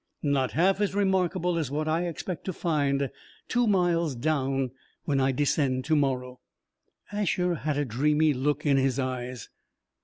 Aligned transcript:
"Not 0.23 0.53
half 0.53 0.81
as 0.81 0.95
remarkable 0.95 1.59
as 1.59 1.69
what 1.69 1.87
I 1.87 2.07
expect 2.07 2.43
to 2.45 2.53
find 2.53 3.11
two 3.47 3.67
miles 3.67 4.15
down 4.15 4.71
when 5.05 5.19
I 5.19 5.31
descend 5.31 5.85
to 5.85 5.95
morrow." 5.95 6.39
Asher 7.11 7.53
had 7.53 7.77
a 7.77 7.85
dreamy 7.85 8.33
look 8.33 8.65
in 8.65 8.77
his 8.77 8.97
eyes. 8.97 9.49